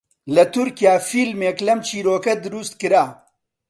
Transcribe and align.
لە 0.35 0.43
تورکیا 0.53 0.93
فیلمێک 1.09 1.57
لەم 1.67 1.79
چیرۆکە 1.87 2.33
دروست 2.43 2.73
کرا 2.81 3.05